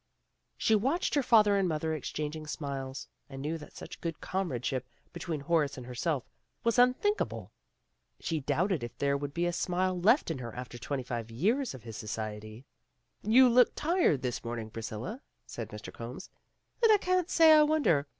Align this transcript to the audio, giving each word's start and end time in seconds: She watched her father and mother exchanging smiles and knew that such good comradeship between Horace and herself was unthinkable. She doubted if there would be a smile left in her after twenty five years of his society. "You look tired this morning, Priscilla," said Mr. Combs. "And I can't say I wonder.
She 0.57 0.73
watched 0.73 1.13
her 1.13 1.21
father 1.21 1.55
and 1.55 1.69
mother 1.69 1.93
exchanging 1.93 2.47
smiles 2.47 3.07
and 3.29 3.39
knew 3.39 3.59
that 3.59 3.73
such 3.77 4.01
good 4.01 4.19
comradeship 4.19 4.87
between 5.13 5.41
Horace 5.41 5.77
and 5.77 5.85
herself 5.85 6.27
was 6.63 6.79
unthinkable. 6.79 7.51
She 8.19 8.39
doubted 8.39 8.83
if 8.83 8.97
there 8.97 9.15
would 9.15 9.31
be 9.31 9.45
a 9.45 9.53
smile 9.53 9.95
left 10.01 10.31
in 10.31 10.39
her 10.39 10.55
after 10.55 10.79
twenty 10.79 11.03
five 11.03 11.29
years 11.29 11.75
of 11.75 11.83
his 11.83 11.97
society. 11.97 12.65
"You 13.21 13.47
look 13.47 13.73
tired 13.75 14.23
this 14.23 14.43
morning, 14.43 14.71
Priscilla," 14.71 15.21
said 15.45 15.69
Mr. 15.69 15.93
Combs. 15.93 16.31
"And 16.81 16.91
I 16.91 16.97
can't 16.97 17.29
say 17.29 17.51
I 17.51 17.61
wonder. 17.61 18.07